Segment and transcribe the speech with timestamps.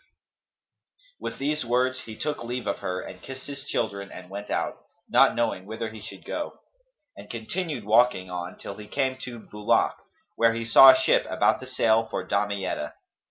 [0.01, 0.07] "[FN#266]
[1.19, 4.79] With these words he took leave of her and kissed his children and went out,
[5.07, 6.57] not knowing whither he should go,
[7.15, 9.93] and he continued walking on till he came to Bulαk,
[10.35, 12.93] where he saw a ship about to sail for Damietta.